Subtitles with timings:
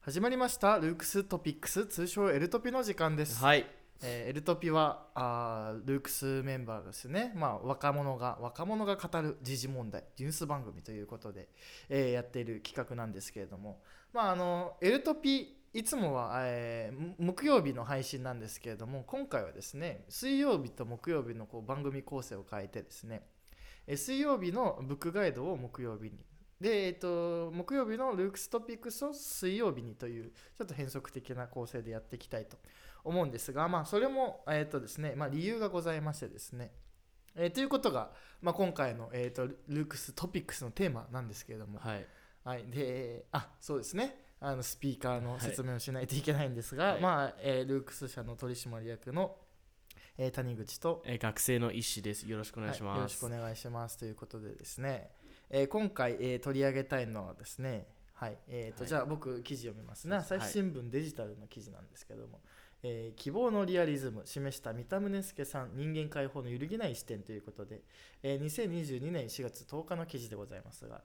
[0.00, 3.66] 始まりましたルークストピックス通称エルトピの時間です、はい。
[4.00, 11.48] えーエルトピはあールークスメンバーがですね、まあ、若者が若者が語る時事問題ニュース番組ということで、
[11.88, 13.82] えーやっている企画なんですけれども、
[14.14, 23.22] まあ、あのエルトピいつもは、えー木曜日の配信なんですけれども今回はですね水曜日と木曜日のこう番組構成を変えてですね
[23.86, 26.12] えー水曜日のブックガイドを木曜日に
[26.60, 32.56] で、えっと木曜日のルークストピックスを水曜日にというちょっと変則的な構成でやっていきたいと
[33.04, 36.72] 思うんですが、まあ、それも、えっとですねまあ、理由がございましてですね、
[37.34, 38.10] えーということが、
[38.42, 42.06] まあ、今回の、えー、とルークストピックスのテーマなんですけれども、はい。
[42.44, 44.24] はい、であそうですね。
[44.40, 47.00] あのスピーカーの説明をしないといけないんですが、はい。
[47.00, 49.36] まあえールークス社の取締役の、
[50.16, 52.28] えー谷口とえー学生の医師です。
[52.28, 53.98] よろしくお願いします、はいよろしくお願いします。
[53.98, 55.10] ということでですね、
[55.50, 58.88] えー今回、えー取り上げたいのはですねはいえーとはい。
[58.88, 60.16] じゃあ僕記事読みますね。
[60.16, 62.40] 朝日新聞デジタルの記事なんですけども、
[62.82, 67.82] えー希望のリアリズム示した三田宗介さん人間解放の揺るぎない視点ということで、
[68.22, 71.02] えー2022年4月10日の記事でございますが、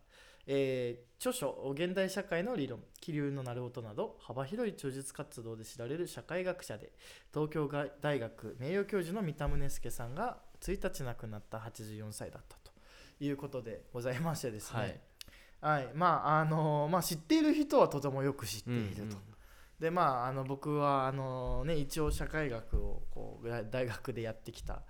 [0.47, 6.91] えー著書「現代社会の理論気流のなる音」など幅広い著述活動で知られる社会学者で
[7.33, 7.69] 東京
[8.02, 12.62] 大学名誉教授の三田宗介さんが1日亡くなった84歳だったと
[13.19, 15.02] いうことでございましてですね、
[15.61, 15.89] はい。
[15.94, 19.02] まああのまあ、知っている人はとてもよく知っていると。
[19.03, 19.17] うんうん
[19.80, 24.81] でまあ、あの僕はあの、ね、一応社会学をこう 大学でやってきた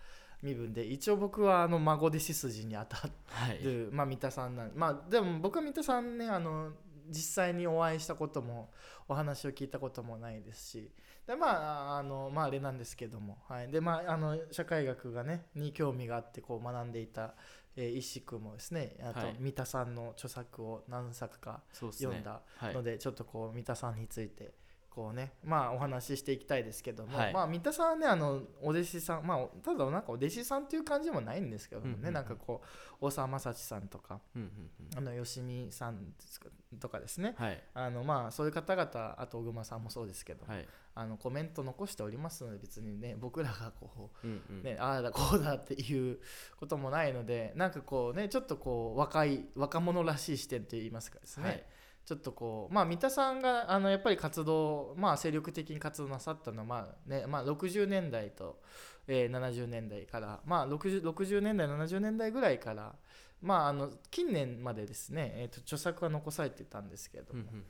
[0.44, 3.64] 身分で一応僕はあの孫弟子筋に当たっはい。
[3.64, 6.74] る、まあ、三田さんなんまあでも僕は三田さんねあの
[7.10, 8.72] 実際にお会いしたことも
[9.08, 10.92] お話を聞いたこともないですし
[11.26, 13.72] でまああのまああれなんですけども、はい。
[13.72, 17.34] でまあ、あの社会学がねに興味があってこう学んでいた、
[17.76, 19.36] えー、石君もですねあとはい。
[19.40, 22.74] 三田さんの著作を何作か読んだはい。
[22.74, 24.54] ので、ちょっとこう三田さんについて
[24.94, 27.34] こうねまあお話ししていきたいですけども、はい。
[27.34, 32.14] まあ三田さんはねあのお弟子さんまあただなんかお弟子さんっていう感じもないんですけどもね、うんうんうん。
[32.14, 32.62] なんかこ
[33.02, 34.50] う大沢雅史さんとかうんうん
[34.92, 35.10] うん。
[35.10, 36.50] あの吉見さんですか
[36.80, 37.34] とかですね。
[37.38, 37.64] はい。
[37.74, 40.68] あのまあそういう方々あと小熊さんもそうですけど、はい。
[40.96, 44.64] あのコメント残しておりますので別にね僕らがこううんうん。
[44.64, 46.20] ね、ああだこうだっていう
[46.60, 51.64] こともないのでなんかこうねちょっとこう若い若者らしい視点といいますかですね、はい
[52.06, 58.60] ちょっとこうまあ三田さんがあのやっぱり活動まあ精力的に活動なさったのはまあねまあ60年代と、
[59.08, 62.94] えー70年代からまあ 60, 60年代70年代ぐらいから
[63.42, 67.64] まああの近年までですね、えー、と著作は残されてたんですけれども、うんうんうん。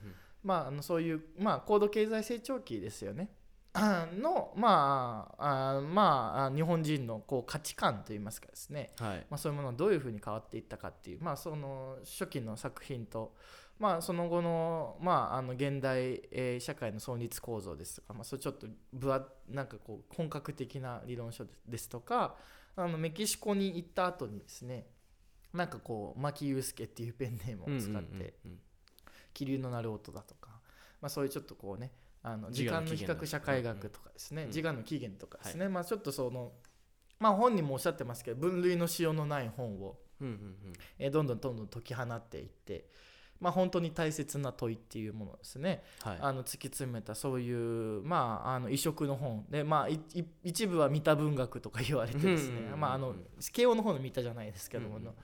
[0.44, 3.30] まあ、あのそういう、まあ、高度経済成長期ですよね。
[3.74, 9.26] の、まあ、あまあ、日本人のこう価値観といいますかですね、はい。
[9.28, 13.34] まあ、そういうものがどういうふうに変わっていったかっていう、まあ、その初期の作品と、
[13.78, 22.36] まあ、その後の,、まあ、あの現代、えー社会の存立構造ですとか、まあ、それちょっと分厚なんかこう本格的な理論書ですとか
[22.76, 24.86] あのメキシコに行った後にですね
[25.52, 28.34] なんかこう牧祐介っていうペンネームを使って、
[29.32, 30.50] 気流の鳴る音だとか、
[31.00, 31.92] まあ、そういうちょっとこうね
[32.24, 36.52] あの時自我間の比較社会学とかですね、うん時間の起源とかですね、まあちょっとその
[37.20, 39.98] まあ本人もおっしゃってますけど分類のしようのない本を、
[40.98, 42.88] えーどんどんどんどん解き放っていって
[43.44, 46.18] まあ本当に大切な問いっていうものをですね、うんはい。
[46.22, 49.88] あの突き詰めたそういうまああの異色の本でまあ
[50.42, 52.70] 一部は三田文学とか言われてですね、
[53.52, 55.14] 慶応の方の三田じゃないですけども、うんうんうん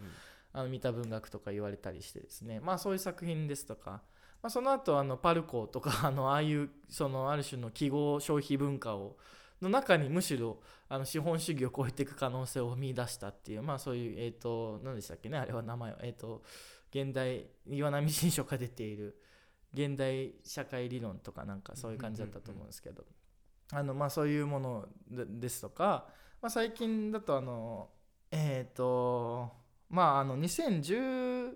[0.53, 2.59] あの三田文学とか言われたりしてですね。
[2.59, 4.03] まあそういう作品ですとか、
[4.43, 9.17] まあ、その後あのパルコとか あのああいうそのある種の記号消費文化を
[9.63, 16.43] の中にむしろあの資本主義を超えていく可能性を見出したっていうまあそういうえっ、と何でしたっけねあれは名前はえっ、と
[16.91, 19.17] 現代岩波新書が出ている
[19.73, 23.05] 現代社会理論とかなんかそういう感じだったと思うんですけど、
[23.73, 26.07] あのまあそういうものでですとか、
[26.43, 27.89] まあ、最近だとあの
[28.33, 29.53] えっ、と
[29.89, 31.55] まああの2010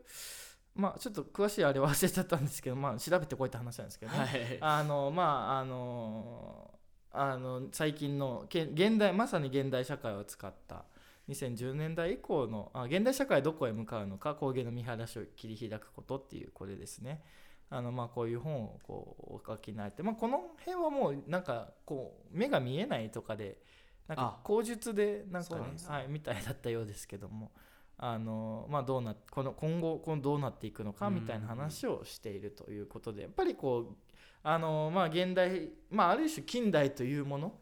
[0.76, 4.58] まあちょっと詳しいあれ忘れちゃったんですけどまあ調べてこいって話なんですけどね、はい。
[4.60, 6.70] あのまああの
[7.10, 10.84] あの最近のけ現代まさに現代社会を使った
[11.28, 17.22] 2010年代以降のあ現代社会はどこへ向かうのか工芸の見晴らしを切り開くことっていうこれですね。
[17.70, 23.58] あのまあこういう本をこうお書きになって、まあ、この辺はもうなんかこう目が見えないとかで
[24.06, 24.44] なんかあ。
[24.44, 27.52] 口述でなんかねはい、みたいだったようですけども。
[27.96, 33.96] あのまあどうなこの今後このどうなっていくのかみたいな話をしているということでやっぱりこう
[34.42, 37.58] あのまあ現代まあある種近代というもの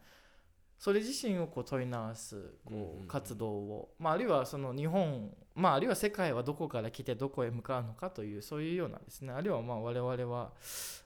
[0.77, 9.31] それ自身をこう問い直すこう活動を、まあ、あるいはその日本まあ、あるいは世界はどこから来てどこへ向かうのかというそういうようなですね。
[9.31, 10.51] あるいはまあ我々は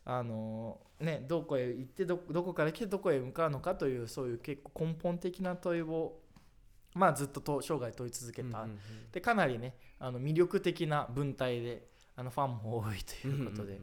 [0.06, 6.20] あの、ね、どこへ行ってどどこから来てどこへ向かうのかというそういう結構根本的な問いを、
[6.94, 8.66] まあ、ずっとと生涯問い続けた、
[9.12, 13.80] でかなりねあの魅力的な文体であのファンも多いということで。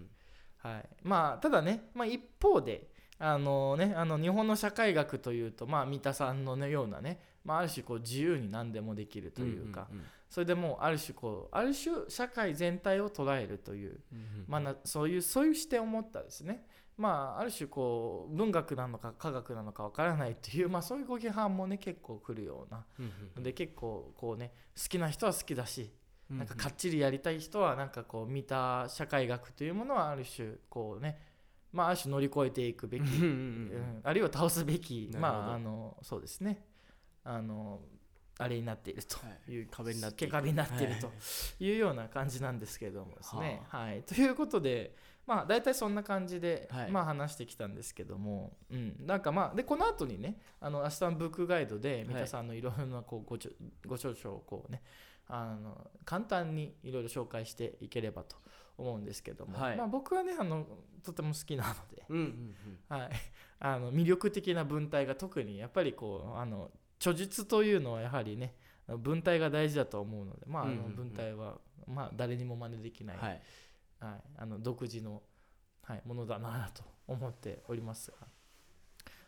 [0.56, 2.88] はい、まあただね、まあ、一方で
[3.18, 16.64] あのねあの日本の社会学というとまあ三田さんの、ね、ようなね、まあ、ある種こう自由に何でもできるというか、うんうんそれでもうある種こうある種社会全体を捉えるという、うんうんまあ、なそういうそういう視点を持ったですね。
[16.96, 22.84] まあある種こう文学なのか科学なのかわからないという、まあ、そういうご批判もね結構来るような。
[22.98, 25.92] うんうんで結構こうね好きな人は好きだし
[26.32, 31.16] うんなんかかっちりやりたい人はなんかこう見た社会学というものはある種こうね
[31.74, 35.10] まあある種乗り越えていくべき、うんあるいは倒すべき。
[35.18, 36.64] まああのそうですね。
[37.24, 37.80] あの
[38.38, 39.16] あれになっていると。
[39.50, 39.62] い。
[39.62, 41.00] う、壁になって壁になっているはい。
[41.00, 41.10] と
[41.60, 43.62] いうような感じなんですけれどもですね。
[43.68, 44.94] はい、ということで
[45.26, 46.90] まあ大体そんな感じで、はい。
[46.90, 53.50] まあ話してきたんですけども、うん、なんかまあでこの後にねあの明日のブックガイドで三田さんのいろいろなこうごちょ
[53.86, 54.82] ご長所をこうね
[55.26, 58.36] あの簡単にいろいろ紹介していければと
[58.76, 59.76] 思うんですけども、はい。
[59.76, 60.66] まあ、僕はねあの
[61.02, 62.54] とても好きなので、うんうん
[62.88, 63.10] はい、
[63.60, 68.54] あの魅力的な文体が特にやっぱりこうあの著述というのはやはりね
[68.86, 70.84] 文体が大事だと思うので、まあ、あのうんうん。
[70.86, 73.42] うん文体は、まあ、誰にも真似できない、うんはい。
[74.00, 75.22] はい、あの独自の、
[75.82, 78.16] はい、ものだなと思っておりますが、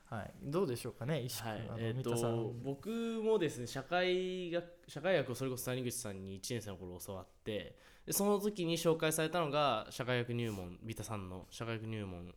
[0.08, 1.62] はい、どうでしょうかね石君、はい。
[1.78, 2.30] えっ、三田さん。
[2.30, 2.88] と僕
[3.24, 7.76] もですね社会学社会学をそれこそ谷口さんに1年生の頃教わって
[8.06, 12.32] でその時に紹介されたのが社会学入門三田さんの社会学入門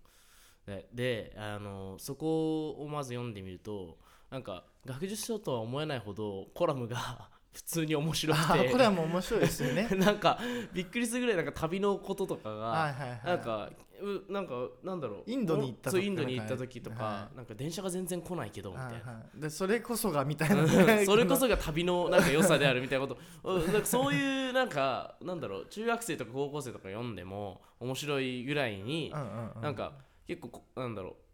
[0.65, 3.97] でであのそこをまず読んでみると
[4.31, 8.67] なんか学術書とは思えないほどコラムが 普通に面白くて。
[8.69, 9.89] あこれはもう面白いですよね。
[9.97, 10.39] なんか
[10.71, 13.19] びっくりするぐらいなんか旅のこととかが、はいはいはい。
[13.25, 14.53] なんかうなんか
[14.83, 15.23] なんだろう。
[15.25, 19.41] インドに行ったそう時インドに行った時とか、はなんか電車が全然来ないけどみたいな、はいはい。
[19.41, 20.67] でそれこそがみたいな。
[21.05, 23.19] それこそが旅のなんか良さであるみたいなこと。
[23.43, 25.65] うんなんかそういうなんかなんだろう。
[25.67, 29.61] 中学生とか高校生とか読んでも面白いぐらいに、うんうんうん。
[29.61, 29.93] なんか
[30.27, 31.28] 結構こなんだろう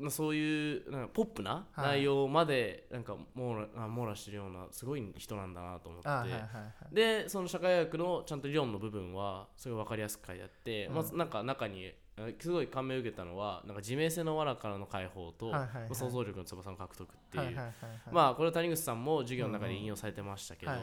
[0.00, 1.98] まあそういうなんかポップなはい。
[1.98, 6.46] 内容までなんか網羅あ網羅してるようなすごい人なんだなと思って、あはいはいは
[6.90, 6.94] い。
[6.94, 10.94] でその社会学のちゃんと理論の部分はすごい分かりやすく書いてあって、うん。
[10.94, 15.94] まずなんか中にあすごい感銘を受けたのはなんか自明性の藁からの解放と、はいはいはい。
[15.94, 17.70] 想像力の翼の獲得っていう、はいはいはいはい。
[18.10, 20.80] まあこれは谷口さんも授業の中で引用されてましたけど、はい。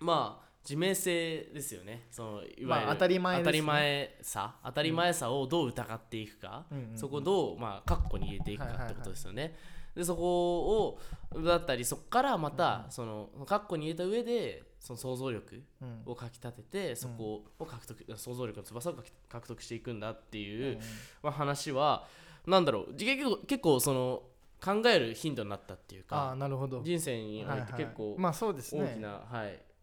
[0.00, 2.06] まあ自明性ですよね。
[2.10, 3.42] そのいわゆる、まあ当たり前ね。
[3.42, 6.98] 当たり前さ当たり前さをどう疑っていくか、うんうんうん。
[6.98, 9.54] そこをどうまあ括弧に入れていくかってことですよね。
[9.94, 10.96] でそこ
[11.34, 16.02] をだったりそこからまたその括弧に入れた上でその想像力うん。
[16.06, 18.94] をかきたててそこを獲得想像力の翼を
[19.28, 20.80] 獲得していくんだっていう、
[21.22, 22.06] まあ、話は
[22.46, 22.94] なんだろう。
[22.94, 24.22] 結構結構その
[24.62, 26.82] 考えるヒントになったっていうああかなるほど。
[26.82, 28.20] 人生において結構はいはい。
[28.20, 28.82] まあそうですね。
[28.82, 29.73] 大きな、はい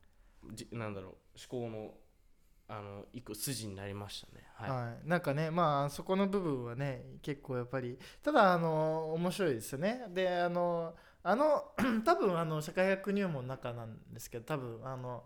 [0.53, 1.11] じなんだろう
[1.53, 1.93] 思考の
[2.67, 4.43] あの一個筋になりましたね。
[4.53, 4.69] はい。
[4.69, 10.05] はい、なんかねまあそこの部分はね結構やっぱりただあの面白いですよね。
[10.09, 11.73] であのあの
[12.05, 15.23] 多分あの社会学入門の中なんですけど多分あの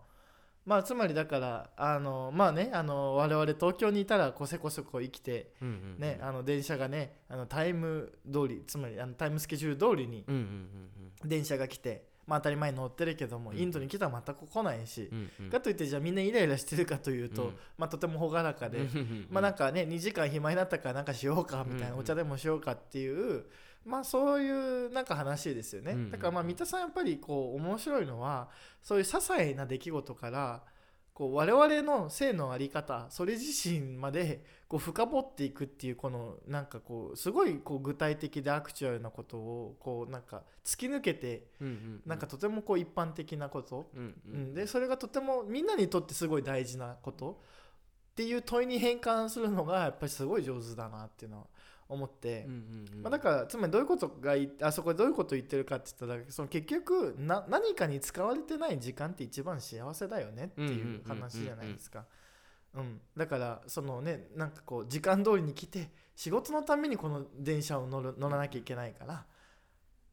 [0.65, 6.00] まあつまりだからあのまあねあの我々東京にいたらこせこそこ生きてうんうんうん。
[6.00, 10.41] ね、あの電車がねあのタイム通りつまりあのタイムスケジュール通りにうんうん
[11.22, 11.29] うん。
[11.29, 13.58] 電車が来て、まあ、当たり前に乗ってるけども、うん。
[13.58, 15.50] インドに来たら全く来ないし、うんうん。
[15.50, 17.53] かといってじゃあみんなイライラしてるかというと、うん。
[17.77, 18.79] まあ、とても朗らかで、
[19.29, 23.46] まあなんかね2時間暇になったからなんかしようかみたいな、お茶でもしようかっていう
[23.86, 28.50] まあそういうなんか話ですよね、だからまあ三田さんやっぱりこう面白いのは
[28.82, 30.63] そういう些細な出来事から
[31.15, 41.48] こう我々の性の在り方それ自身までこう深掘っていくっていうこのなんかこうすごいこう具体的でアクチュアルなことをこうなんか突き抜けて
[42.05, 43.89] なんかとてもこう一般的なこと、
[44.53, 47.39] でそれがとてもみんなにとってすごい大事なこと。
[48.12, 51.48] っていう問いに変換するのがやっぱりすごい上手だなっていうのは
[51.88, 52.48] 思って、
[53.04, 62.06] まあ、だからつまりどういうことがいあそこでどういうことを言ってるかって言ったらその結局な何かに使われてない時間って一番幸せだよねっていう話じゃないですか。
[62.74, 69.25] うん、だからそのねなんかこう時間通りに来て仕事のためにこの電車を乗る乗らなきゃいけないから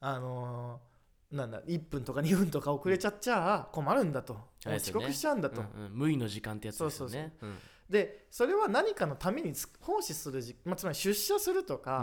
[0.00, 0.92] あのー
[1.32, 4.36] なんだ1分とか2分とか遅れちゃっちゃ困るんだと、
[4.66, 5.90] 遅刻しちゃうんだと、うんうん。
[5.94, 7.32] 無意の時間ってやつですよね。
[7.40, 7.58] うん
[7.92, 12.02] でそれは何かのためにつ奉仕するじ、まあ、つまり出社するとうんか、う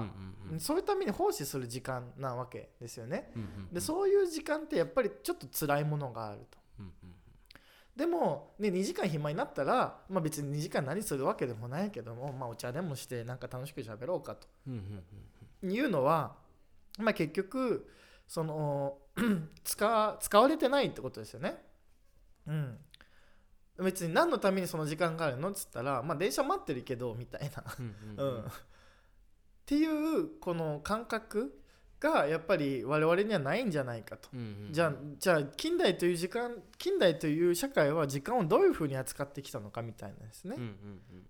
[0.51, 3.31] んうんそういうために奉仕する時間なわけですよね。
[3.35, 6.57] うんうんうんでそういう時間ってやっぱりちょっと辛いものがあると。
[6.79, 7.15] うんうん
[7.95, 15.03] でも、ね、2時間暇になったら、まあ、別に2時間何するわけでもないけども、まあ、お茶でもしてなんか楽しく喋ろうかとうん
[15.63, 16.37] うんいうのは、
[16.97, 17.89] まあ、結局
[18.25, 18.99] その
[19.65, 21.57] 使使われてないってことですよね。
[22.47, 22.77] うん、
[23.83, 28.45] 別に何のためにその時間があるのっつったら、まあ、電車待ってるけどみたいな、 っ
[29.65, 31.59] ていうこの感覚
[31.99, 34.29] がやっぱり我々にはないんじゃないかと。
[34.71, 40.55] じゃあじゃあ近代という時間近代という社会は時間をどういうふうに扱ってきたのかみたいなんですね。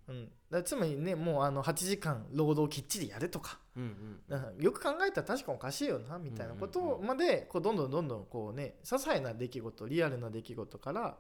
[0.08, 3.60] うんだつまりねもうあの8時間労働きっちりやるとか。
[3.76, 11.18] うんうんよく考えたら確かおかしいよなみたいなことまでこうどんどんどんどんこうね些細な出来事リアルな出来事から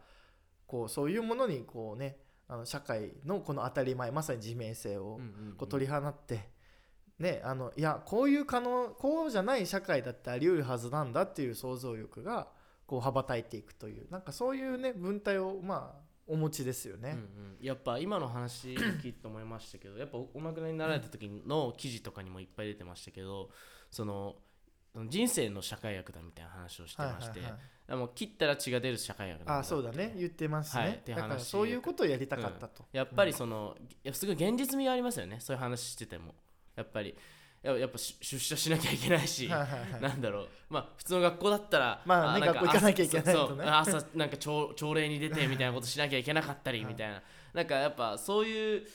[0.69, 5.19] こうそういうものにこうねあの社会のこの当たり前まさに自明性を
[5.57, 6.47] こう取り放って、
[7.17, 12.47] ね、あのいやこういう可能こうじゃない社会だってあり得るはずなんだっていう想像力が
[12.85, 17.11] こう羽ばたいていくというなんかそういうね文体をまあお持ちですよね。
[17.11, 23.49] うんうんやっぱ今の話聞いて思いましたけどやっぱお亡くなりになられた時の記事とかにもいっぱい出てましたけど
[23.91, 24.37] その
[24.95, 28.09] 人生の社会学だみたいな話をしてまして、はいはいはい。
[28.15, 30.13] 切ったら血が出る社会学あそうだね。
[30.17, 30.91] 言ってますね、はい。
[30.91, 31.43] ってだから話。
[31.47, 35.37] そういうことをやりたかったと、やっぱりその、やっぱすごい現実味がありますよね。
[35.39, 36.33] そういう話してても。
[36.75, 37.15] やっぱり
[37.61, 40.01] ややっぱし出社しなきゃいけないし、はいはいはい。
[40.01, 40.47] なんだろう。
[40.69, 43.65] まあ普通の学校だったらまあねなんか学校行かなきゃいけないとね。
[43.65, 47.21] 朝 なんか朝朝礼に出てみたいなことしなきゃいけなかったりみたいな、
[47.53, 48.87] なんかやっぱそういう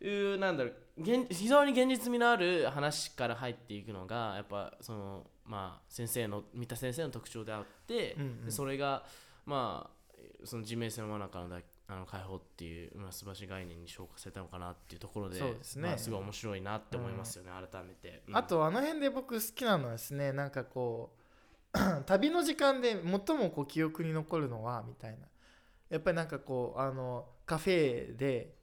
[0.00, 8.44] いうなんだろう現非常に現実味のある話から入っていくのがやっぱそのまあ先生の三田先生の特徴であって、うんうん。
[8.46, 9.04] でそれが
[9.44, 15.88] まあその自明性の真中のだあの解放っていう、まあ、素晴らしい概念に昇華されたのかなっていうところでそうですね。
[15.88, 18.36] まあ、すごい面白いなって思いますよね、改めて、うん。
[18.36, 21.12] あとあの辺で僕好きなのはですねなんかこ
[21.74, 25.18] う 旅の時間で最もこう記憶に残るのはみたいな。
[25.88, 28.55] やっぱりなんかこうあのカフェでうんうんうん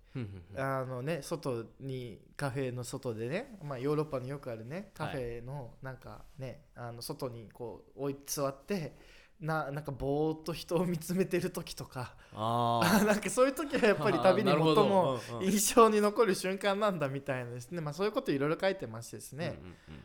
[0.55, 8.95] あのね外にカフェの外でね、まあ、ヨーロッパによくあるねカフェのなんかね、あの外にこう置い座って
[9.39, 15.43] ななんかぼーっと人を見つめてる時とかあ なんかそういう時はやっぱり旅に最もうんうん。
[15.43, 20.03] 印象に残る瞬間なんだみたいなですね、まあ、そういうこといろいろ書いてましてですね、うんうん。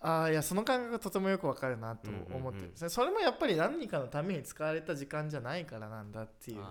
[0.00, 6.62] ああいやその感覚がとてもよくわかるなと思ってるんですね、それもやっぱり何かのために使われた時間じゃないからなんだっていうね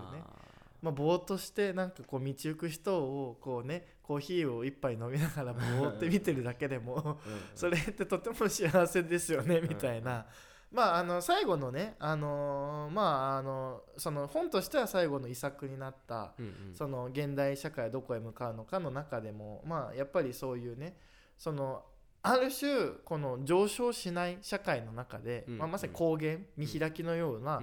[0.82, 7.18] まあ、ぼーっとしてなんかこう道行く人をこうねコーヒーを一杯飲みながらぼーって見てるだけでも
[7.54, 10.26] それってとても幸せですよねみたいな。
[10.70, 16.74] まあ、あの最後のね、あのーまあ、あのその本としては最後の遺作になったうんうん。
[16.74, 20.98] その現代社会はどこへ向かうのかの中でも、まあ、やっぱりそういうね
[21.38, 21.84] その
[22.32, 27.62] ある種この上昇しない社会の中で、うんまあ、まさに高原見開きのような、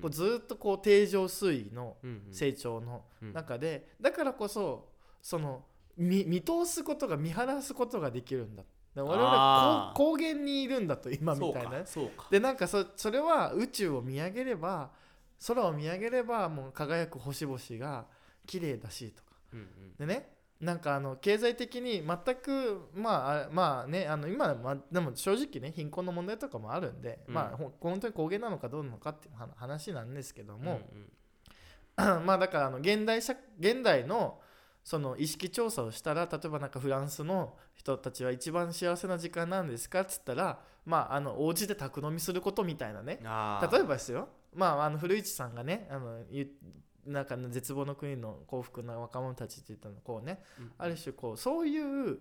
[0.00, 1.96] こうずっとこう定常推移の
[2.32, 3.32] 成長のうん。
[3.32, 4.88] 中で、だからこそ
[5.22, 5.64] その
[5.96, 8.62] 見見通すことが見晴らすことができるんだ。
[8.94, 11.84] 我々高高原にいるんだと今みたいな
[12.30, 14.90] でなんかそそれは宇宙を見上げれば
[15.46, 18.06] 空を見上げればもう輝く星々が
[18.46, 19.32] 綺麗だしとか。
[19.52, 19.96] うんうん。
[19.96, 27.34] でねなんかあの経済的に全くまああまあねあの今はまあでも正直ね貧困の問題とかもあるんで、うん。
[27.34, 31.10] まあ本当に高原なのかどうなのかっていう話話なんですけども、うん
[32.26, 34.38] まあだからあの現代社現代の
[34.84, 43.18] その意識調査をしたら例えばなんかフランスの人たちは一番幸せな時間なんですかっつったらまああのお家で宅飲みすることみたいなね。
[43.72, 44.28] 例えばですよ。
[44.54, 46.48] まああの古市さんがねあのゆ
[47.06, 50.42] なんかの絶望の国の幸福な若者たちって言ったのこうね。
[50.58, 50.72] うん。
[50.78, 52.18] ある種こうそういう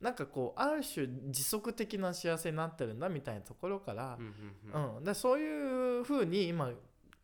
[0.00, 6.70] なんかこうある種持続的な幸せになってるんだみたいなところからうんうそういう風に今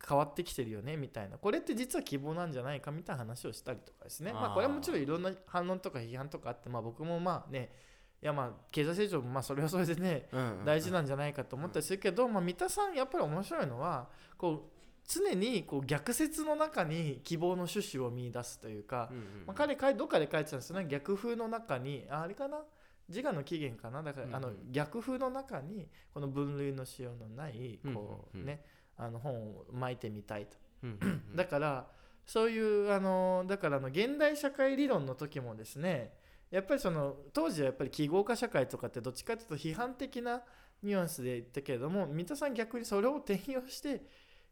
[0.08, 1.36] 変わってきてるよねみたいな。
[1.36, 4.32] これって実は希望なんじゃないかみたいな話をしたりとかですね。
[4.32, 7.70] まあこれはもちろんいろんな反論とか批判とかあってまあ僕もまあね
[8.22, 10.28] いやまあ経済成長もまあそれはそれでね
[10.64, 14.79] 大事なんじゃないかと思ったりするけど、まあ、三田さんやっぱり面白いのはこう
[15.12, 20.86] 常にこう逆説の中に希望の種子を見出すというか、うんうんまあ、彼どっかで書いてたんですよね。
[20.88, 22.58] 逆風の中にああれかな？
[23.08, 24.02] 自我の起源かな？
[24.02, 24.36] だから、うんうん。
[24.36, 28.42] あの逆風の中にこの分類のしようのないこう、うんうん。
[28.42, 28.64] うんね
[28.96, 31.36] あの本を巻いてみたいと、うんうんうん。
[31.36, 31.86] だから
[32.26, 36.12] そういうあのだからあの現代社会理論の時もですね
[36.50, 40.42] やっぱりその当時はやっぱり記号化社会とかってどっちかというと批判的な
[40.82, 44.02] ニュアンスで言ったけれども三田さん逆にそれを転用して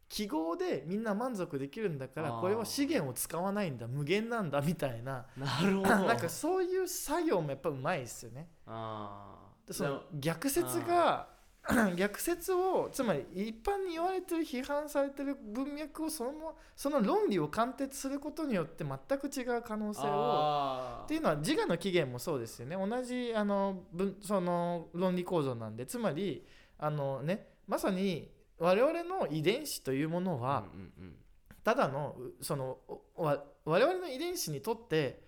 [0.09, 5.27] 記号でみんな満足できるんだからこれは資源を使わないんだ無限なんだみたいな。
[5.37, 5.89] なるほど。
[6.07, 8.49] なんかそういう作業もやっぱうまいですよね。
[8.65, 9.67] あー。
[9.67, 11.29] でその逆説が
[11.95, 22.75] 逆説をつまり一般に言われてる批判されてる文脈をそのままその論理を貫徹することによって全く違う可能性をあっていうのは自我の起源もそうですよね。
[22.75, 25.85] 同じあの文その論理構造なんで。
[25.85, 26.43] つまり
[26.79, 31.15] あのねまさに我々の遺伝子というものは、うんうんうん。
[31.63, 32.77] ただのうその
[33.15, 35.21] 我々の遺伝子にとって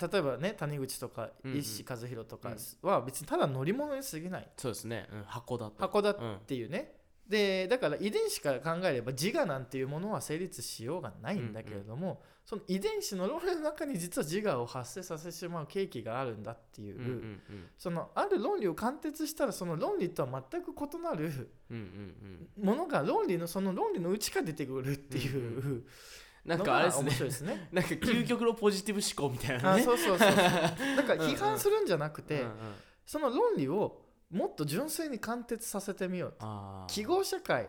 [0.00, 1.58] 例えばね谷口とかうんうん。
[1.58, 4.48] 石和弘とかは別にただ乗り物に過ぎない。
[4.56, 6.92] そうですね、うん、箱だと箱だっうんていうね、
[7.28, 17.40] でだから遺伝子から考えれば自我なんていうものは成立しようがないんだけれども、その遺伝子の論理の中に実は自我を発生させてしまう契機があるんだっていう、うんうんうん。
[17.76, 22.64] そのある論理を貫徹したらその論理とは全く異なるうんうんうん。
[22.64, 25.86] ものが論理のその論理の内から出てくるっていう、うん
[26.44, 27.56] なんのかあれですね。
[27.56, 27.68] ね。
[27.72, 29.82] なんか究極のポジティブ思考みたいなあね。
[29.82, 30.36] そうそうそうそう。
[30.36, 32.52] だから 批判するんじゃなくて、うんうん。
[33.04, 36.84] その論理をもっと純粋に貫徹させてみようと。
[36.86, 37.68] 記号社会。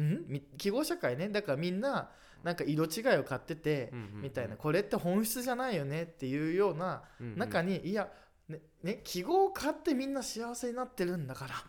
[0.00, 0.24] ん？
[0.26, 1.28] み記号社会ね。
[1.28, 2.10] だからみんな
[2.44, 3.90] なんか色違いを買ってて、
[4.22, 4.56] みたいな。
[4.56, 7.02] これって本質じゃないよねっていうような
[7.36, 8.08] 中に、いや
[8.48, 11.54] ねね記号を買ってみんな幸せになってるんだから。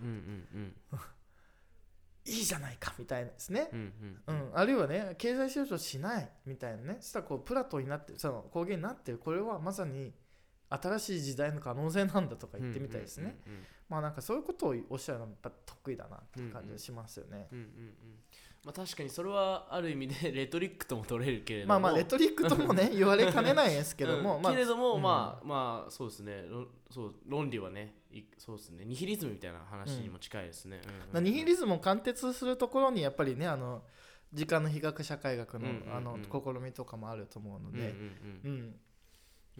[2.27, 3.93] いいじゃないかみたいなですね、うん
[4.27, 4.35] ううん。
[4.49, 6.97] ん、あるいはね経済成長しないみたいなね。
[6.99, 9.19] そしたらこうプラトンになってるその公言になってる。
[9.19, 10.11] これはまさに
[10.69, 13.37] 新しい時代の可能性なんだとか言ってみたいですね、
[13.87, 17.71] まあなんかそういうことをおっしゃるのはやっぱ得意だなっていう感じがしますよね、うんうんうん
[18.65, 21.69] まあ確かにそれはある意味で レトリックとも取れるけれども。
[21.69, 25.03] まあまあレトリックともね 言われかねないですけども、まあうんけれども、うん。
[25.03, 26.47] まあまあそうですね。
[26.49, 28.83] ろそう論理はねいそうですね。
[28.83, 30.81] ニヒリズムみたいな話にも近いですね、
[31.11, 31.17] うん。
[31.19, 31.23] うん。
[31.23, 33.83] ニヒリズムを貫徹するところにやっぱりねあの
[34.33, 35.95] 時間の比較社会学の,、うんうんうん。
[35.95, 37.89] あの試みとかもあると思うのうんうんで、
[38.45, 38.79] うん。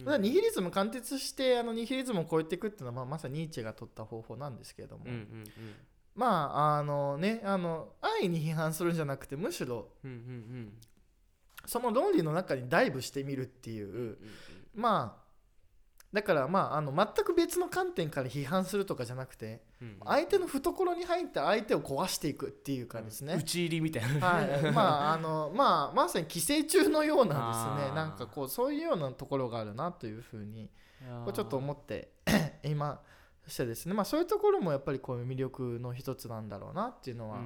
[0.04, 0.22] うん。
[0.22, 5.44] ニヒリズム貫徹してあのニヒリズムを超えていくっていうのは、まあ、まさにニーチェが取った方法なんですけれども、うんうん
[6.16, 10.72] まああのねあの安易に批判するんじゃなくてむしろうんうんうん。
[11.66, 14.18] その論理の中にダイブしてみるっていう、うんうん
[14.74, 15.26] まあ
[16.12, 24.26] だからまああの全く別の観点から批判するとかじゃなくてうん相手の懐に入って相手を壊していくっていうかですね、打ち入りみたいな。
[24.26, 27.94] はい、まああのまあまさに寄生虫のようなですね。
[27.94, 30.70] なんかこうそういうようなところがあるなというふうに
[31.24, 32.12] こうちょっと思って
[32.62, 33.15] 今そ
[33.46, 33.94] してですね。
[33.94, 37.40] まあそういうところもやっぱりこういう魅力の一つなんだろうなっていうのは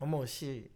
[0.00, 0.70] 思うし、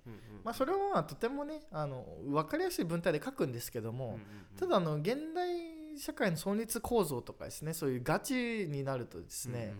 [0.44, 4.26] まあそれはとてもねあの分かりやすい文体で書くんですけども、うんうんうん
[4.58, 8.34] ただあの現代社会の存立構造とかですねそういうガチ
[8.68, 9.74] になるとですね、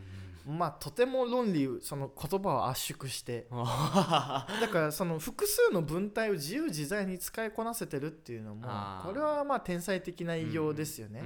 [0.47, 8.63] まあとても論理その言葉を圧縮して だからその複数の文体を自由自在に使いこなせてるっていうのも
[9.05, 11.23] これはまあ天才的な偉業ですよね、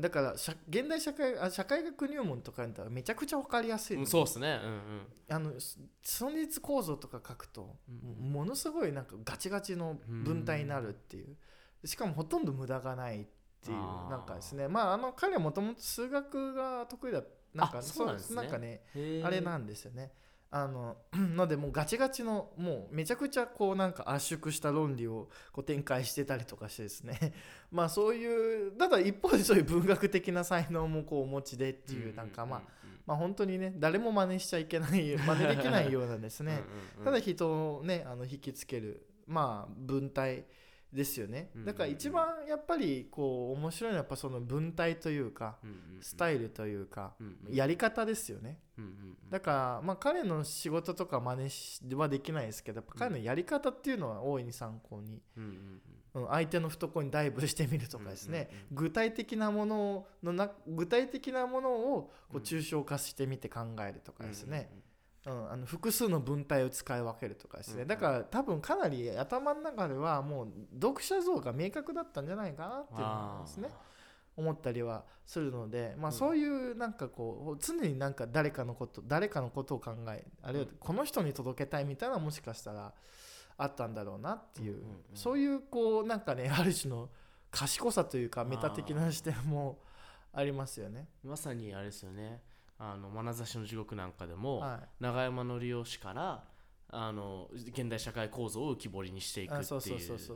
[0.00, 4.04] だから社現代社会あ社会学入門とかだったらめちゃくちゃ分かりやすいのう。
[4.04, 4.60] んそうですね。
[4.62, 5.06] うんうん。
[5.28, 7.92] あのす存立構造とか書くと、う
[8.26, 11.36] んものすごいなんかガチガチの文体になるっていう。
[11.84, 13.22] しかもほとんど無駄がない。
[13.22, 13.26] っ
[13.64, 13.76] ていう
[14.10, 14.68] なんかですね。
[14.68, 17.22] まああの彼はもともと数学が得意だ
[17.54, 18.36] なんかあそうなんですね。
[18.36, 18.82] なんかね
[19.24, 20.12] あれなんですよね。
[20.52, 27.34] あの のでもうガチガチのもうめちゃくちゃこうなんか圧縮した論理をこう展開してたりとかしてですね。
[27.70, 32.62] まあそういうただ一方でそういう文学的な才能もこうお持ちでっていうなんかまあ
[33.06, 36.62] まあ本当にね誰も真似しちゃいけない 真似できないようなですね。
[37.04, 40.46] ただ人をねあの引きつけるまあ文体
[40.92, 41.50] ですよね。
[41.54, 45.58] うんだから一番やっぱりこう面白いのはやっぱその文体というか
[46.00, 47.14] スタイルというか
[47.48, 48.58] やり方ですよね。
[49.28, 49.50] だか
[49.80, 55.80] らまあ彼の仕事とか真似しはできないですけどやっぱ彼のやり方っていうのは大いに参考に、うん
[56.12, 64.70] 相手の懐にダイブしてみるとかですね、具体的なもののな具体的なものをこう抽象化してみて考えるとかですね、
[65.26, 70.48] うん、あの複数の文体を使い分けるとかですね、うんだから多分かなり頭の中ではもう
[70.80, 73.68] 読者像が明確だったんじゃないかなっていうのはですね
[74.36, 76.16] 思ったりはするので、まあ、うん。
[76.16, 82.92] そういうなんかこう常になんか誰かのこと誰かのことを考えあるいはこの人に届けたいみたいなもしかしたら
[83.58, 84.82] あったんだろうなっていう、
[85.14, 87.10] そういうこうなんかね ある種の
[87.50, 89.78] 賢さというかメタ的な視点も
[90.32, 91.08] ありますよね。
[91.22, 92.40] まさにあれですよね
[92.82, 96.44] あの眼差しの地獄なんかでも、は永山の利用氏から
[96.88, 99.80] あの現代社会構造を浮き彫りにしていくっていうあ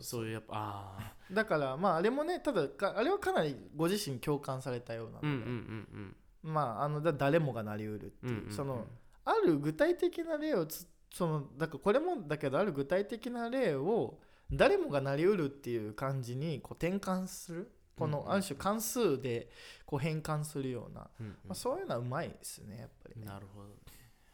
[0.03, 6.53] そういうやっぱあい、だからまああれもねただかあれはかなりご自身共感されたようなので、ーうんうんうん。
[6.53, 8.53] まああのだ誰もがなりうるっていう,、うんうんうん。
[8.53, 8.87] その
[9.25, 14.19] ある具体的な例をつそのだからこれもだけどある具体的な例を
[14.53, 19.49] 誰もがなりうるっていう感じにこう転換するこのある種関数で
[19.87, 21.33] こう変換するような、うんうん。
[21.33, 23.21] まあ、そういうのはうまいですねやっぱり。
[23.21, 23.27] ね。
[23.27, 23.69] なるほど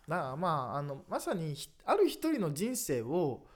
[0.09, 3.46] だからまああのまさにひある一人の人生を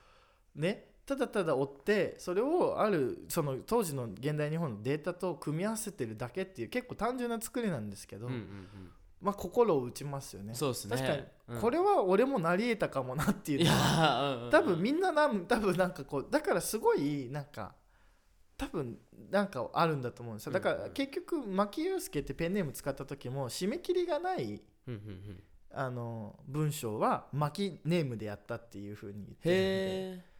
[0.54, 8.90] ねただただ追ってそれをあるその当時の現代日本のデータと組み合わせてるだけっていう結構単純な作りなんですけど、うんうんうん。
[9.20, 10.54] まあ心を打ちますよね。
[10.54, 10.96] そうですね。
[10.96, 11.22] 確かに。
[11.48, 11.60] うん。
[11.60, 17.74] これは俺もなり得たかもなっていううんうん多分みんななん多分なんかこうだからすごいなんか
[18.56, 18.98] 多分
[19.30, 20.52] なんかあるんだと思うんですよ。
[20.52, 24.62] だから結局牧祐介ってペンネーム使った時も締め切りがない
[25.72, 30.34] あの文章は牧ネームでやったっていう風に言ってるんで。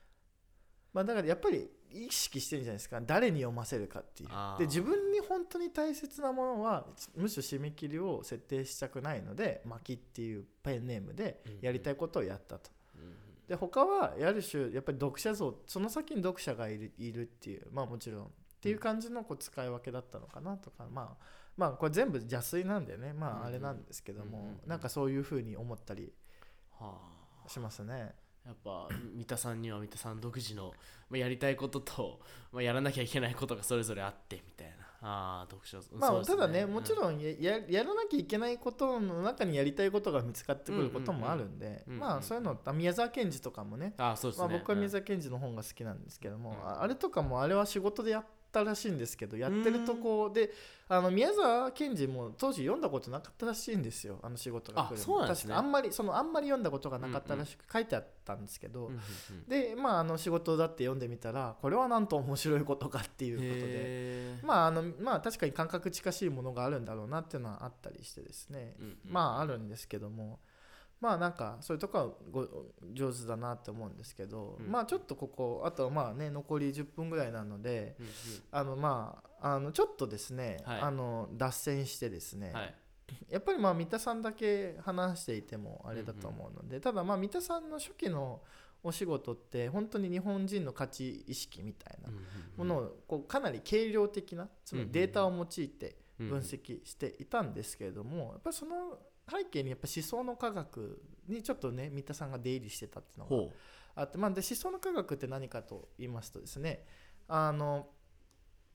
[0.92, 3.00] まあだからやっぱり意識してるんじゃないですか。
[3.00, 4.28] 誰に読ませるかっていう。
[4.58, 12.70] で自分に本当に大切なものはむしろ締め切りを設定したくないので牧っていうペンネームでやりたいことをやったと
[13.48, 18.24] で他はある種やっぱり読者像その先に読者がいるいるっていうまあもちろん。
[18.24, 18.28] っ
[18.64, 23.12] ていう感じのこう使い分けだったのかなとか、まあまあこれ全部邪推なんでね。
[23.12, 24.60] まああれなんですけども、うんうんうん。
[24.66, 26.10] なんかそういうふうに思ったり
[26.80, 26.98] は
[27.46, 27.48] あ。
[27.48, 28.14] しますね。
[28.46, 30.72] やっぱ三田さんには三田さん独自の、
[31.08, 32.20] まあ、やりたいことと、
[32.52, 43.92] まあ、やらなきゃいけないことがそれぞれあってみたいなああ読書まあ、そうですただねもちんろんやややらなきゃいけないことの中にやりたいことが見つかってくることもあるんでうんうんうんまあそういうの宮沢賢治とかもね。
[43.98, 46.68] ああそうですね、まあ、僕はうん宮沢賢治の本が好きなんですけども、うん。
[46.68, 50.52] ああれとかもあれは仕事でやったらしいんですけどやってるとこで
[50.88, 59.00] あの宮沢賢治も当時読んだことなかったらしいんですよあの仕事が来る確かあんまりそのあんまり読んだことがなかったらしく書いてあったんですけど、うんうんうん
[59.48, 64.46] でまああの仕事だって読んでみたらこれはなんと面白いことかっていうことで。
[64.46, 68.98] まああのまあ確かに感覚近しいものがあるんだろうなっていうのはあったりしてですね、うんうん。
[69.10, 70.38] まああるんですけども
[71.00, 72.46] まあなんかそういうとこはご
[72.92, 74.70] 上手だなって思うんですけど、うん。
[74.70, 78.06] まあちょっとここあとまあね残り10分ぐらいなのでうん
[78.50, 80.80] あのまああのちょっとですね、はい。
[80.80, 82.74] あの脱線してですね、うんはい。
[83.28, 88.40] やっぱりまあ三田さんだけ話していてもあれだと思うので、ただまあ三田さんの初期の
[88.84, 92.10] お仕事って本当に日本人の価値意識みたいな
[92.56, 98.98] ものをこうかなり軽量的なつまりデータを用いて分析していたんですけれどもやっぱりその
[99.30, 103.52] 背景にやっぱ思想の科学にちょっとね三田さんが出入りしてたっていうのがほ
[103.96, 106.84] あって、まあ、で思想の科学って何かと言いますとですね
[107.28, 107.86] あの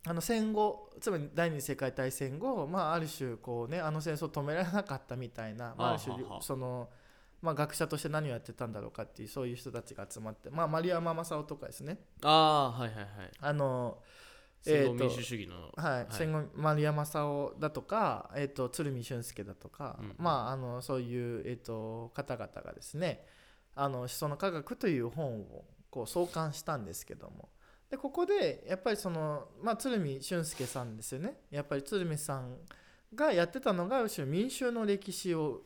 [0.06, 6.90] あの戦後つまり第二次世界大戦後、まあ、ある種こう、ね、あの戦争を止められなかったみたいな、まあ、ある種その、
[7.42, 12.00] まあ、学者として何をやってたんだろうかっていうそういう人たちが集まって、まあ、丸山正夫とかですね。
[12.24, 13.08] うああはいはいはい。
[13.42, 13.98] あの
[14.62, 23.26] 戦後民主主義の、はい、戦後丸山沙央だとか、えー、と鶴見俊介だとか、うんまあ、あのそういう、えー、と方々がですね
[23.76, 27.50] 「あの思想の科学」という本をこう創刊したんですけども。
[27.90, 31.42] でここでやっぱりその、まあ、鶴見俊介さんですよね。
[31.50, 32.60] やっぱり鶴見さん
[33.16, 35.64] がやってたのが民衆の歴史を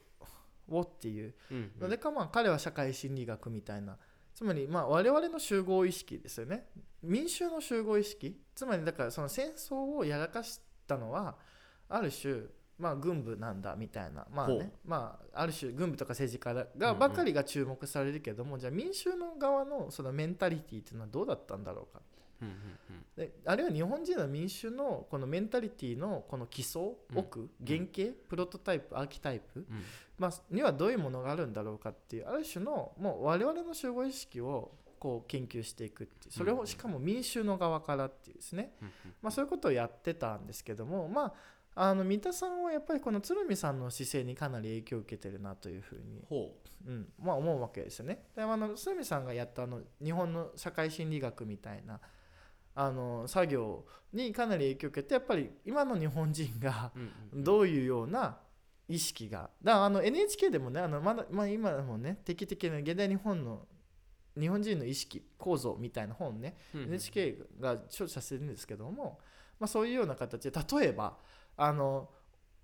[0.70, 1.34] をっていう。
[1.52, 3.98] うんのでか、まあ、彼は社会心理学みたいな
[4.34, 6.68] つまりまあ我々の集合意識ですよね。
[7.02, 8.40] 民衆の集合意識。
[8.56, 11.36] つまりだからその戦争をやらかしたのは
[11.90, 12.44] ある種
[12.78, 14.26] まあ軍部なんだみたいな。
[14.32, 14.74] まあね。
[14.86, 16.80] まあある種軍部とか政治家うんうん。
[16.80, 22.00] がばかりが注目されるけども、じゃあ民衆の側のそのメンタリティっていうのはどうだったんだろうか。
[22.00, 22.13] うんうん
[23.16, 27.18] であるいは日本人の民衆のこのメンタリティのこの基礎うん。
[27.20, 29.84] 奥原型プロトタイプアーキタイプうん。
[30.18, 41.34] まあ、にはどういうものがあるんだろうかっていうある種のもう我々の集合意識をこう研究していくっていうそれうんをしかも民衆の側からっていうですね、うんまあ、そういうことをやってたんですけどもまあ
[41.76, 46.52] あの三田さんはやっぱりこの鶴見さんの姿勢にかなり影響を受けてるなというふうに、ほ
[46.86, 48.26] うんまあ、思うわけですよね。
[48.36, 52.00] であの鶴見さんがやったあの日本の社会心理学みたいな
[52.76, 56.92] あの作業にかなり影響を受けてやっぱり今の日本人が
[57.34, 58.38] どういうような
[58.88, 59.50] 意識が。
[59.64, 63.66] だからあの NHK でもねあのまだ、まあ、今でもね定期的な現代日本の
[64.40, 66.88] 日本人の意識構造みたいな本ね、うんうん。
[66.90, 69.20] NHK が著者してるんですけども、
[69.60, 71.18] まあ、そういうような形で例えば
[71.56, 72.10] あの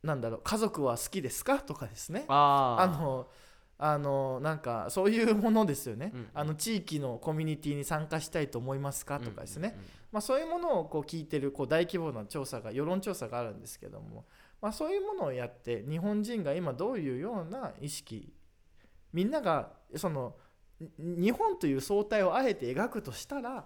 [0.01, 1.59] なんだろう家族は好きですか？
[1.59, 2.25] とかですね。
[2.27, 3.27] あの
[3.81, 6.27] あのなんかそういうものですよね、うんうん。
[6.33, 14.25] あの地域のコミュニティに参加したいと思いますかとかですね、うんうんうんまあ、そういうものをこう聞いてるこう大規模な調査が世論調査があるんですけども、
[14.61, 18.33] まあ、そういうものをやって日本人が今どういうような意識
[19.13, 20.35] みんながその
[20.97, 23.65] に日本という相対をあえて描くとしたら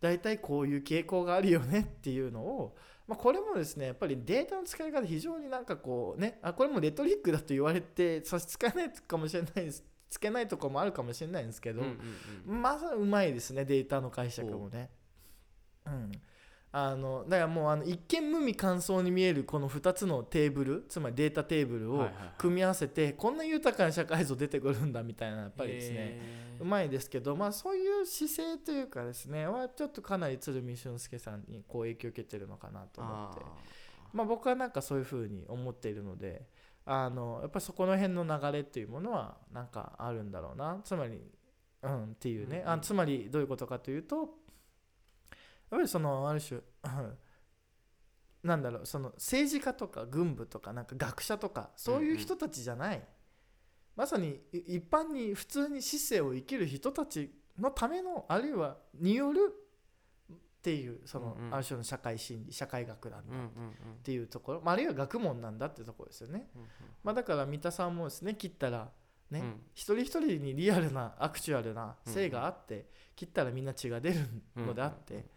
[0.00, 2.74] 大体こういう傾向があるよねっていうのを、
[3.10, 12.62] まあ、これもですねやっぱりデータの使い方非常になんかこうねあこれもレトリックだと言われて差し支えないかもしれないですつけないところもあるかもしれないんですけど、うんうんうん。
[12.62, 14.90] まあうまいですねデータの解釈もね。
[15.86, 16.12] うん、
[16.72, 26.20] あのだからもうあの一見無味乾燥に見えるこの2つのテーブルつまりデータテーブルを組み合わせてこんな豊かな社会像出てくるんだみたいなやっぱりですね
[26.60, 33.40] うまいですけど、まあ、そういう姿勢というかですねはちょっとかなり鶴見俊介さんにこう影響を受けてるのかなと思って。
[33.44, 33.80] あ
[34.12, 36.46] まあ、僕はなんかそういうふうに思っているので
[36.84, 41.20] あのやっぱりそこの辺の流れっていうものはなんかあるんだろうなつまり、
[41.82, 44.28] うん、っていうね、あつまりどういうことかというと
[45.70, 47.18] ぱりそのある種うん
[48.42, 53.06] なんだろうその政治家とか軍部とかなんか学者とかそういう人たちじゃない、
[53.96, 59.52] まさにい一般に普通に市政を生きる人たちのためのあるいはによる
[60.32, 61.54] っていうそのうんうん。
[61.54, 63.48] ある種の社会心理社会学なんだうんうんうん。
[63.48, 66.62] っていうところ、まあ、あるいは学問なんだってところですよね、うん
[67.02, 68.90] まあ、だから三田さんもですね切ったら
[69.30, 69.60] ね、うん。
[69.74, 74.16] 一人一人にリアルなアクチュアルな性があって、切ったらみんな血が出る
[74.56, 75.30] のであって、うんうんうん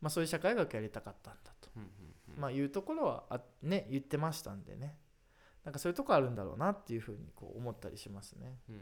[0.00, 1.88] まあ、そういう社会学やりたかったんだと、うんうん
[2.34, 2.40] うん。
[2.40, 4.96] まあ、いうところはあ、ね、言ってましたんでね。
[5.64, 8.58] なんかそういうとこあるんだろうなっていうふうにこう思ったりしますね。
[8.68, 8.80] うんうん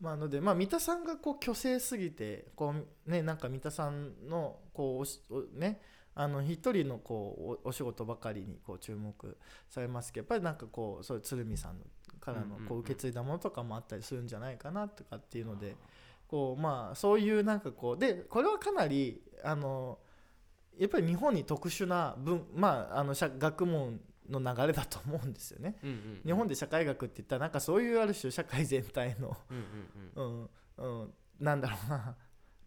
[0.00, 2.74] まあ、ので、まあ、三田さんがこう虚勢すぎてこ
[3.06, 5.80] う、ね、なんか三田さんのこうおね
[6.14, 9.38] あの一人のこうおお仕事ばかりにこう注目
[9.70, 11.78] されますけどやっぱりなんかこうそういう鶴見さん
[12.20, 15.74] からのうんうんうんこう受け継いだものとかもあったりするんじゃないかなとかっていうので
[16.28, 19.98] こうまあそういうなんかこうでこれはかなりあの
[20.78, 25.76] やっぱり日本に特殊な文まああの社学問の流れだと思うんですよね。
[25.82, 26.20] うんうんうん。
[26.24, 29.56] 日本で社会学って言ったらなんかそういうある種社会全体のうん
[30.16, 30.48] うんうん。
[30.76, 32.16] うんうん、なんだろうな、ま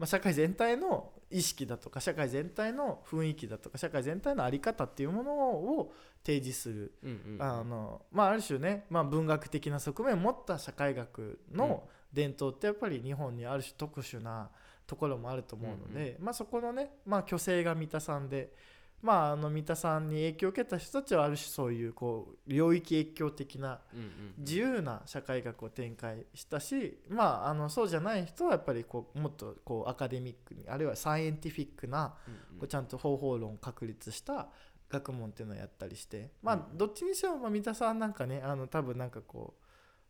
[0.04, 5.94] あ、社会全体の意識だとか社会全体の雰囲気だとか社会全体の在り方っていうものを
[6.24, 7.42] 提示する、うんうんうん。
[7.42, 14.50] あのまあ、ある種ね、まあ、文学的な側面を持った社会学の伝統ってやっぱり日本にある種特殊な
[14.88, 18.52] ところもあると思うので、まあ、そこのね、まあ、虚勢が三田さんで。
[19.00, 32.60] まあ、あの三田さんに影響を受けた人たちはある種そういうこう領域越境的なうんうん自由な社会学を展開したし、まあ、あのそうじゃない人はやっぱりこうもっとこうアカデミックにあるいはサイエンティフィックなうんうん。
[32.62, 34.48] こうちゃんと方法論を確立した
[34.90, 36.78] 学問っていうのをやったりしてまあうん。
[36.78, 39.54] どっちにせよまあ三田さんなんかねあの多分なんかこ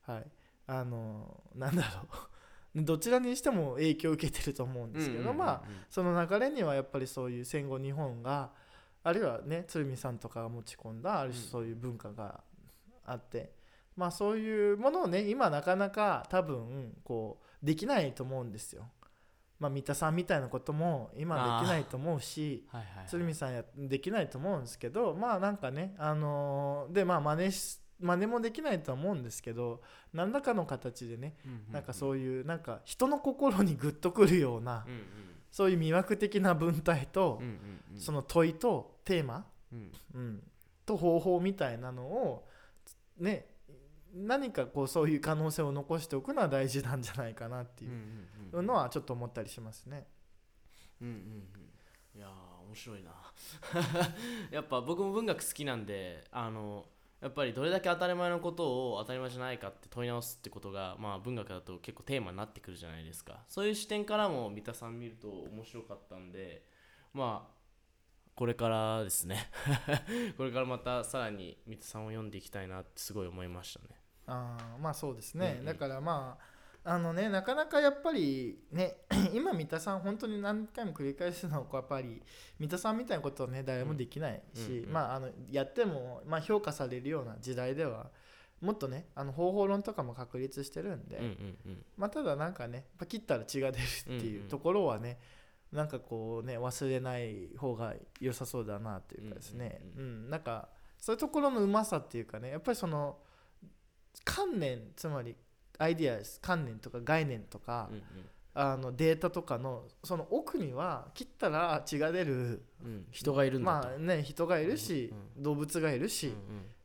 [0.08, 0.26] うはい
[0.68, 2.28] あのなんだろう。
[2.84, 5.38] どちらにしても影響を受けてると思うんですけど、うんうんうんうん。
[5.40, 8.52] まあその流れにはやっぱりそういう戦後日本が
[9.04, 12.44] あるいはね鶴見さんとかが持ち込んだある種うんそういう文化が
[13.06, 13.54] あって、
[13.96, 18.90] まあそういうものをね今なかなか多分こうできないと思うんですよ。
[19.60, 23.08] まあ三田さんみたいなことも今できないと思うしはいはいはい。
[23.08, 29.82] 鶴見さんやできないと思うんですけどまあなんかねあのーでまあ真似し真似もできないとは思うんですけど
[30.14, 31.36] 何らかの形でね
[31.70, 35.02] うなんかそういうなんか人の心にグッとくるようなうんうん。
[35.52, 38.00] そういう魅惑的な文体とうんうんうん。
[38.00, 39.92] その問いとテーマ、うん。
[40.14, 40.44] うん、
[40.86, 42.48] と方法みたいなのを
[43.20, 43.48] ね
[44.14, 47.88] 何かこうそういう可能性を残しておくのは大事なんじゃないかなってい
[48.52, 50.06] うのはちょっと思ったりしますね。
[51.02, 52.20] うんうんうん。
[52.20, 53.12] いやー面白いな。
[54.52, 56.86] やっぱ僕も文学好きなんであの
[57.22, 63.44] やっぱりどれだけ当たり前のことを当たり前じゃないかって問い直すってことが、まあ、文学だと結構テーマになってくるじゃないですか。
[63.48, 66.64] そういう視点からも三田さん見ると面白かったんで
[67.14, 67.58] まあ
[68.36, 69.50] これからですね。
[70.38, 74.00] これからまたさらに三田さんを読んでいきたいなってすごい思いましたね。
[74.28, 75.66] あーまあそうですね、うんうん。
[75.66, 76.57] だからまあ
[76.90, 78.96] あのねなかなかやっぱりね
[79.36, 82.24] 今三田さん本当に何回も繰り返すのはやっぱり
[82.58, 88.10] 三田さんみたいなことはね誰もできないし、うんうんまああのやっても、まあ、評価されるような時代では
[88.62, 91.86] もっとねあの方法論とかも確立してるんで、うんうんうん。
[91.98, 95.20] まあ、ただなんかね切ったら血が出るってうんいううんところはね、
[95.74, 103.18] なんかこうね忘れない方が良さそうだなというかですね、ううんんなんかそういうところのうまさっていうかねやっぱりその
[104.24, 105.36] 観念つまり
[105.78, 108.02] アイディアです観念とか概念とか、うん
[108.60, 112.92] あのデータとかのその奥には切ったら血が出るうん。
[112.92, 113.88] うん人がいるんだと。
[113.88, 116.34] まあね人がいるし、う動物がいるし、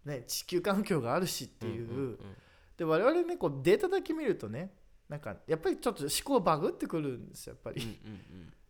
[0.05, 1.89] うんね、地球環境があるしっていう。
[1.91, 2.19] うんうん
[2.77, 4.73] で我々ねこうデータだけ見るとね
[5.09, 8.11] なんかやっぱりちょっと思考バグってくるんですよやっぱり、うん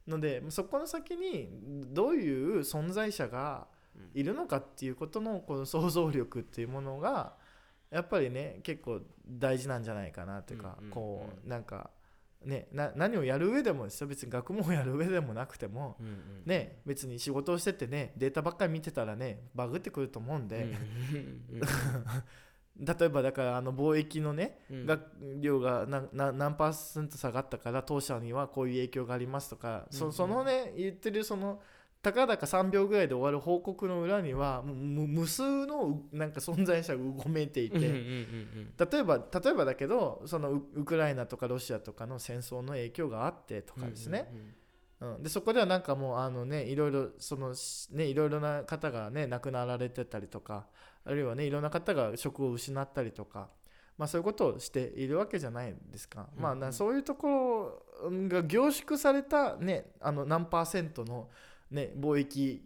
[0.09, 0.13] うん。
[0.13, 1.49] のでそこの先に
[1.93, 4.21] どういう存在者がうん。
[4.21, 7.35] いるのかっていうことのこの想像力っていうものが
[7.93, 11.91] やっぱりね結構大事なんじゃないかなというか、うんうんこううなんか
[12.45, 16.15] ねな何をやる上でもですよ別に学問をやる上でもなくてもうんうん。
[16.47, 21.61] ね別に仕事をしててねデータばっかり見てたらねバグってくると思うんで、うんうんうん
[22.81, 24.87] 例えばだからあの貿易のね、うん。
[24.87, 24.99] が
[25.41, 29.93] 量が何パーセント下がったから当社にはこういう影響がありますとか、うんうん。
[29.93, 31.61] そそのね言ってるその
[32.03, 37.88] たかだか3秒ぐらいで終わる報告の裏には無数のうなんか存在者がうごめいていて、例
[38.99, 50.67] えば例えばだけどそのウウクライナとかロシアとかの戦争の影響があってとかですね、うんうんうんうん、でそこではなんかもうあのねいろいろそのしねいろいろな方がね亡くなられてたりとか
[51.05, 53.49] あるいはねいろんな方が職を失ったりとか
[53.97, 61.29] まあそういうことをしているわけじゃないですか、まあそういうところが凝縮されたねあの何パーセントの
[61.73, 62.63] ね貿易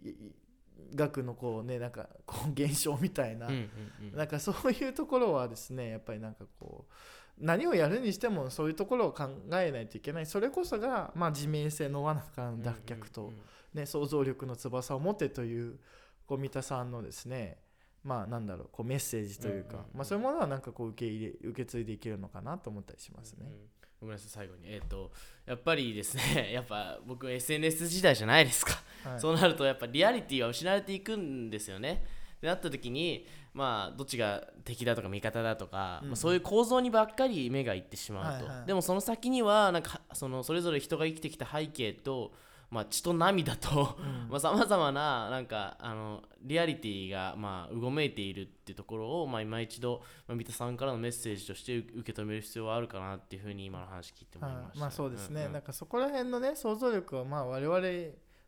[0.95, 3.69] 額のこうねなんかこう減少みたいな、うんうん
[4.11, 4.17] うん。
[4.17, 6.93] なんかそういうところはですねやっぱりなんかこう
[7.39, 10.25] 何をやるにしてもそういうところを考えないといけない。
[10.25, 13.41] それこそが、まあ、自明性の罠からの脱却と、うんうんうん
[13.73, 15.79] ね、想像力の翼を持てという
[16.25, 17.59] こう三田さんのですね
[18.03, 23.45] まあなんだろうこうメッセージというか、うんうんうんまあ、そういうものはなんかこう受け入れ受け継いでいけるのかなと思ったりしますね。
[23.45, 24.63] うんごめんなさい最後に。
[24.65, 25.11] えっ、と
[25.45, 29.19] やっぱりですね やっぱ僕 SNS 時代じゃないですか、はい。
[29.19, 32.05] そうなるとやっぱリアリティは失われていくんですよね。
[32.41, 38.67] でなった時にまあどっちが敵だとか味方だとか、うんまあ、そういう構造にばっかり目がいってしまうと、はいはい。
[38.67, 42.33] でもその先にはなんかそのそれぞれ人が生きてきた背景と、
[42.69, 43.97] まあ、血と涙と
[44.31, 44.39] うん。
[44.39, 55.53] さまざまななんかあのリアリティがまあうごめいているっていうところを、まあ、今一度、まあ、三田さんからのメッセージとして受け止める必要はあるかなっていうふうに今の話聞いて思いました、はい、まあそうですね、んん。
[55.53, 57.81] なんかそこら辺のね想像力はまあ我々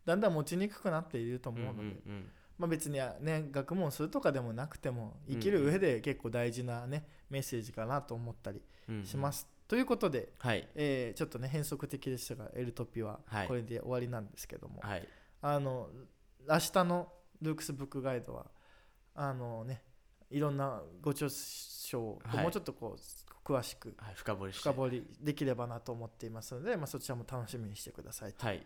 [0.06, 9.06] だんだん持ちにくくなっていると思うので、うんうんまあ、別にね学問するとかでもなくても生きる上で結構大事なねメッセージかなと思ったりうんうん。
[9.06, 9.48] します。
[9.70, 10.68] ということで、はい。
[10.74, 13.48] えーちょっとね変則的でしたが「エルトピ」ははい。
[13.48, 15.08] これで終わりなんですけども、はい。
[15.42, 15.90] あの
[16.48, 18.48] 明日のルークスブックガイドは
[19.14, 19.84] あのね
[20.32, 22.44] いろんなご著書をはい。
[22.44, 28.48] もうちょっとこう詳しくはい深掘り深掘りできればなと思っていますので、まあ、そちらも楽しみにしてくださいと。
[28.48, 28.58] はい。
[28.58, 28.62] っ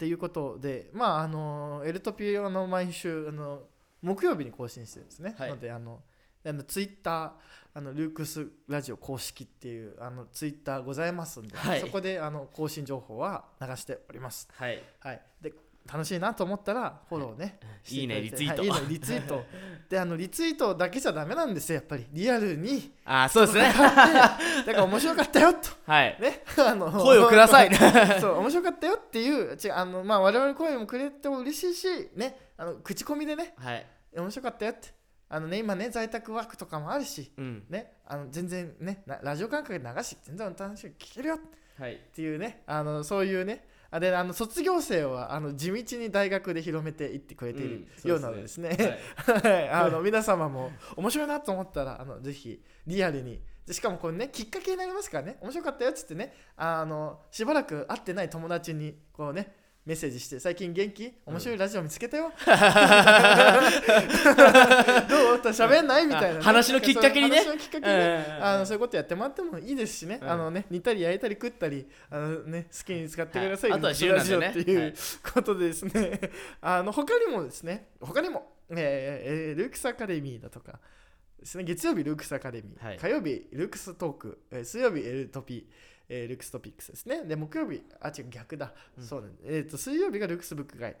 [0.00, 3.68] ていうことでまああのエルトピオの毎週あの
[4.02, 5.50] 木曜日に更新してるんですね、はい。
[5.50, 6.02] のであの
[6.44, 7.30] あのツイッター
[7.72, 11.80] あのルークスラジオ公式っていうあのツイッターございますんで、はい。
[11.80, 14.48] そこであの更新情報は流しております。
[14.56, 14.82] はい。
[15.00, 15.52] はい、で
[15.86, 18.62] 楽しいなと思ったらフォローね、していいねリツイート。
[18.62, 19.44] はいいいねリツイート。
[19.88, 22.06] であのリツイートだけじゃダメなんですよやっぱり。
[22.12, 22.92] リアルに。
[23.04, 23.72] あそうですね。
[23.72, 25.58] だから面白かったよと。
[25.86, 26.18] はい。
[26.20, 27.70] ね あの声をください。
[28.20, 33.54] そう面白かったよっていう違うあのまあ我々声もくれても嬉しいしねあの口コミでね。
[33.56, 33.86] はい。
[34.16, 34.99] 面白かったよって
[35.30, 37.64] あのね今ね在宅ワークとかもあるしうん。
[37.70, 41.36] ねあの全然ねなラジオ感覚で流し全然お楽しみに聞けるよ。
[41.36, 41.38] っ
[41.78, 41.98] はい。
[42.14, 48.76] ていうねあのそういうねあであの卒業生はあの地道に大学で広めていってくれているうんようなのですね。
[49.16, 49.52] はい。
[49.52, 53.40] はい、あの皆様も面白いなと思ったらあのぜひリアルに。
[53.66, 55.38] でしかもこれねきっかけになりますからね。
[55.40, 59.54] 面白かったよっつってねあのしばらく会ってない友達にこうね
[59.86, 61.12] メッセージして最近元気？
[61.24, 62.30] 面白いラジオ見つけたよ、
[65.08, 65.40] どう？
[65.40, 66.06] と喋んない？
[66.06, 67.38] みたいなね、あ話のきっかけにね。
[67.38, 68.26] 話のきっかけにね。
[68.38, 68.44] うん。
[68.44, 70.30] あのそういうことやってもらってもいいですしね、うん。
[70.30, 73.78] あのね煮たり焼いたり食ったりあのね好きに使ってください、はい。
[73.78, 74.48] あとは自由なんでね。
[74.50, 74.94] っていう、はい
[75.32, 76.20] ことでですね。
[76.60, 80.78] あの他にもですね他にも、えーえールークスアカデミーだとか
[81.38, 81.64] ですね。
[81.64, 82.98] 月曜日ルークスアカデミー、はい。
[82.98, 85.66] 火曜日ルークストーク、えー水曜日エルトピ
[86.10, 87.24] えールークストピックスですね。
[87.24, 89.04] で木曜日あ違う逆だ、うん。
[89.04, 89.28] そうだ。
[89.28, 90.96] ねえー、と水曜日がルークスブックガイ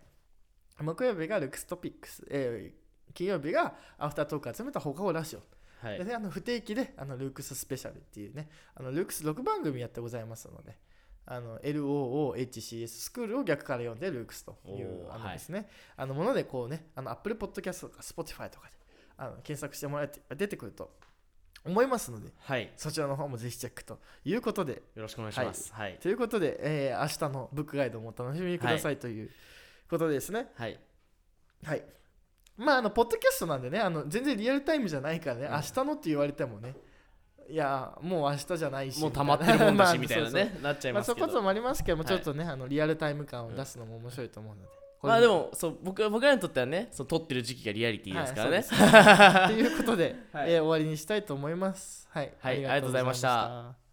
[0.78, 2.80] ド木曜日がルークストピックス、えー
[3.12, 5.42] 金曜日がアフタートーク集めた放課後ラジオ。
[5.84, 5.98] はい。
[5.98, 8.48] でね、あの不定期であのルークススペシャルっていうね。
[8.76, 10.78] あのルークス冠番組やってございますので。
[11.26, 18.72] あの LOOHCS スクールを逆から読んでルークスというあのですね、あのものでこうねあの Apple Podcast とか Spotify とかで
[19.16, 20.90] あの検索してもらえて出てくると
[21.64, 22.72] 思いますのではい。
[22.76, 24.82] そちらの方もぜひチェックということで。
[24.94, 25.72] よろしくお願いします。
[25.72, 25.98] はい。
[26.00, 29.30] ということで、えー明日のブックガイドもお楽しみにくださいという
[29.88, 30.48] ことでですね。
[30.54, 30.78] はい。
[31.64, 31.84] はい。
[32.56, 35.52] まあ、あの、ポッドキャストなんでね、あの全然リアルタイムじゃないからね、うん。
[35.52, 36.74] 明日のって言われてもね、
[37.48, 40.24] いや、もう明日じゃないし、もう溜まってるもんだしみたいな。
[40.30, 40.44] そうそう。
[40.44, 41.26] ねなっちゃいまあ、ますけど。
[41.26, 44.79] そこともありますけども、はいちょっとね、あのリアルタイム感を出すのも面白いと思うので。
[45.02, 50.52] まあでもそう僕僕らにとってはねその撮ってる時期がリアリティですからね、はい いうことで、はい。
[50.52, 52.08] えー終わりにしたいと思います。
[52.10, 53.89] はい、はいありがとうございました。